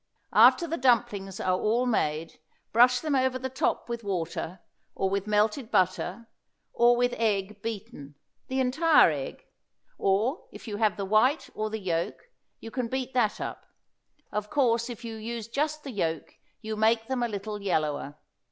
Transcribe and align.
After 0.33 0.65
the 0.65 0.77
dumplings 0.79 1.39
are 1.39 1.59
all 1.59 1.85
made, 1.85 2.39
brush 2.73 3.01
them 3.01 3.13
over 3.13 3.37
the 3.37 3.51
top 3.51 3.87
with 3.87 4.03
water, 4.03 4.59
or 4.95 5.11
with 5.11 5.27
melted 5.27 5.69
butter, 5.69 6.27
or 6.73 6.97
with 6.97 7.13
egg, 7.17 7.61
beaten; 7.61 8.15
the 8.47 8.59
entire 8.59 9.11
egg, 9.11 9.45
or 9.99 10.47
if 10.51 10.67
you 10.67 10.77
have 10.77 10.97
the 10.97 11.05
white 11.05 11.51
or 11.53 11.69
the 11.69 11.77
yolk, 11.77 12.19
you 12.59 12.71
can 12.71 12.87
beat 12.87 13.13
that 13.13 13.39
up; 13.39 13.67
of 14.31 14.49
course 14.49 14.89
if 14.89 15.05
you 15.05 15.17
use 15.17 15.47
just 15.47 15.83
the 15.83 15.91
yolk 15.91 16.33
you 16.63 16.75
make 16.75 17.05
them 17.07 17.21
a 17.21 17.27
little 17.27 17.61
yellower. 17.61 18.17